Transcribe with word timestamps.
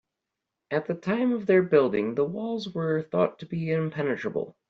At 0.71 0.87
the 0.87 0.95
time 0.95 1.31
of 1.31 1.45
their 1.45 1.61
building, 1.61 2.15
the 2.15 2.25
walls 2.25 2.67
were 2.73 3.03
thought 3.03 3.37
to 3.37 3.45
be 3.45 3.69
impenetrable. 3.71 4.57